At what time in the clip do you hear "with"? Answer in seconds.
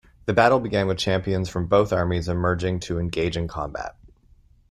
0.87-0.97